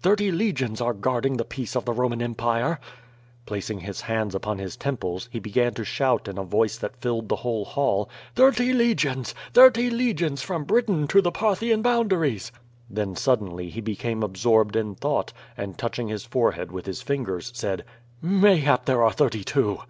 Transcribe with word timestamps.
Thirty 0.00 0.30
legions 0.30 0.80
are 0.80 0.92
guarding 0.92 1.38
the 1.38 1.44
peace 1.44 1.74
of 1.74 1.84
the 1.84 1.92
Roman 1.92 2.22
Empire.'' 2.22 2.78
IHacing 3.48 3.80
his 3.80 4.02
hands 4.02 4.32
upon 4.32 4.58
his 4.60 4.76
temples, 4.76 5.28
he 5.32 5.40
began 5.40 5.74
to 5.74 5.82
shout 5.84 6.28
in 6.28 6.38
a 6.38 6.44
voice 6.44 6.78
that 6.78 7.02
filled 7.02 7.28
the 7.28 7.34
whole 7.42 7.64
hall: 7.64 8.08
"Thirty 8.36 8.72
legions, 8.72 9.34
thirty 9.52 9.90
legions, 9.90 10.40
from 10.40 10.62
Britain 10.62 11.08
to 11.08 11.20
the 11.20 11.32
Parthian 11.32 11.82
boundaries.'' 11.82 12.52
Then 12.88 13.16
suddenly 13.16 13.70
he 13.70 13.80
became 13.80 14.20
absort)ed 14.22 14.76
in 14.76 14.94
thought, 14.94 15.32
and 15.56 15.76
touch 15.76 15.98
ing 15.98 16.06
his 16.06 16.24
forehead 16.24 16.70
with 16.70 16.86
his 16.86 17.02
fingers, 17.02 17.50
said: 17.52 17.82
"Mayhap 18.20 18.84
there 18.84 19.02
are 19.02 19.10
thirty 19.10 19.42
two. 19.42 19.80